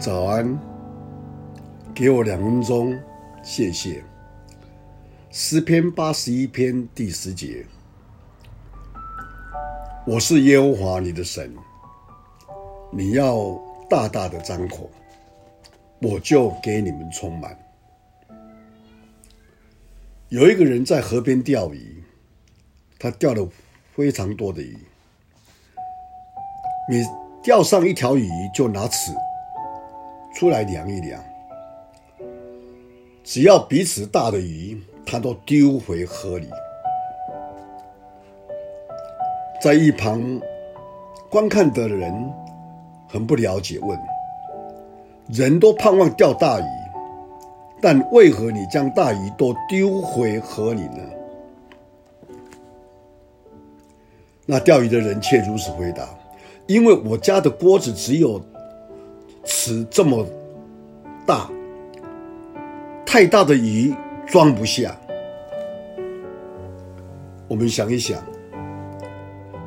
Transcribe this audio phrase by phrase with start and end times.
[0.00, 0.56] 早安，
[1.92, 2.96] 给我两分钟，
[3.42, 4.04] 谢谢。
[5.28, 7.66] 诗篇八十一篇第十节，
[10.06, 11.52] 我是耶和华你的神，
[12.92, 13.60] 你要
[13.90, 14.88] 大大的张口，
[16.00, 17.58] 我就给你们充满。
[20.28, 22.04] 有一个人在河边钓鱼，
[23.00, 23.48] 他钓了
[23.96, 24.78] 非常多的鱼，
[26.88, 27.04] 你
[27.42, 29.10] 钓上一条鱼就拿尺
[30.38, 31.20] 出来量一量，
[33.24, 36.48] 只要比尺大的鱼，他都丢回河里。
[39.60, 40.40] 在一旁
[41.28, 42.14] 观看的人
[43.08, 43.98] 很不了解，问：
[45.26, 46.70] 人都盼望钓大鱼，
[47.82, 51.02] 但为何你将大鱼都丢回河里呢？
[54.46, 56.08] 那钓鱼的人却如此回答：
[56.68, 58.40] 因为我家的锅子只有
[59.48, 60.26] 尺这么
[61.26, 61.50] 大，
[63.06, 63.94] 太大的鱼
[64.26, 64.94] 装不下。
[67.48, 68.22] 我们想一想，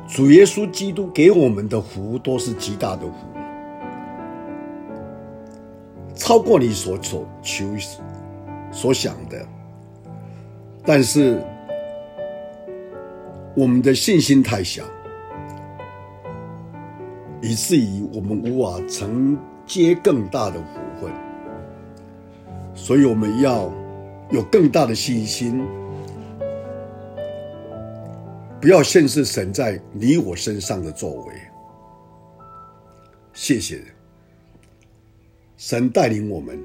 [0.06, 3.12] 主耶稣基督给我们的福都是极大的福，
[6.14, 7.66] 超过你所所求
[8.70, 9.44] 所想的。
[10.84, 11.44] 但是
[13.56, 14.84] 我们的信心太小，
[17.40, 21.12] 以至于我们无法承接更大的福分。
[22.74, 23.72] 所以我们要
[24.30, 25.66] 有更大的信心。
[28.60, 31.34] 不要限制神在你我身上的作为。
[33.32, 33.82] 谢谢
[35.56, 36.58] 神带领我们，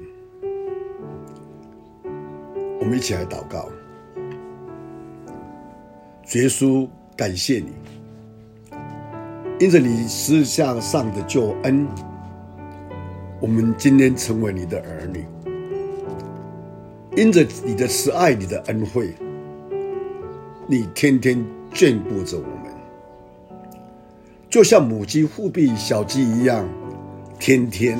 [2.80, 3.68] 我们一起来祷告。
[6.34, 7.72] 耶稣，感谢你，
[9.58, 11.88] 因着你十字架上的救恩，
[13.40, 15.24] 我们今天成为你的儿女。
[17.16, 19.14] 因着你的慈爱，你的恩惠，
[20.66, 21.44] 你天天。
[21.70, 22.72] 眷顾着我们，
[24.48, 26.66] 就像母鸡护庇小鸡一样，
[27.38, 27.98] 天天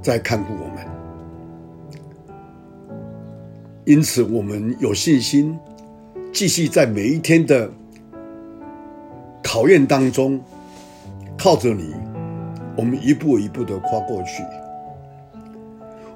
[0.00, 0.78] 在看顾我们。
[3.84, 5.56] 因此，我们有信心，
[6.32, 7.70] 继续在每一天的
[9.44, 10.40] 考验当中，
[11.36, 11.94] 靠着你，
[12.76, 14.42] 我们一步一步的跨过去。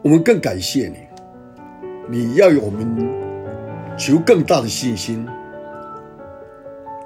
[0.03, 0.99] 我们更感谢你，
[2.09, 3.25] 你要有我们。
[3.99, 5.27] 求更大的信心，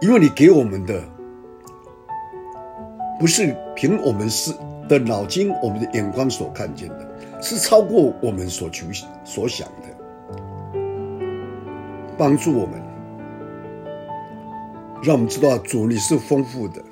[0.00, 1.00] 因为你给我们的
[3.16, 4.52] 不是凭我们是
[4.88, 7.08] 的脑筋、我们的眼光所看见的，
[7.40, 8.86] 是超过我们所求
[9.24, 10.80] 所想的。
[12.18, 12.82] 帮助我们，
[15.00, 16.82] 让我们知道主你是丰富的。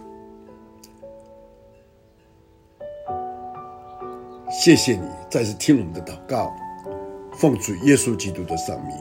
[4.51, 6.53] 谢谢你再次听我们的祷告，
[7.35, 8.97] 奉主耶稣基督的圣名。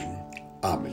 [0.61, 0.91] 阿门。